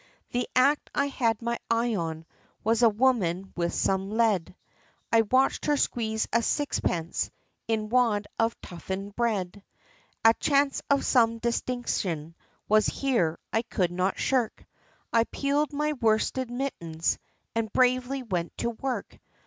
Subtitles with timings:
[0.31, 2.25] The act I had my eye on,
[2.63, 4.55] was a woman with some lead,
[5.13, 7.29] I watched her squeeze a sixpence,
[7.67, 9.63] in wad of toughened bread.
[10.25, 12.33] A chance of some distinction
[12.67, 14.65] was here, I could not shirk,
[15.13, 17.19] I peeled my worsted mittens,
[17.53, 19.19] and bravely went to work.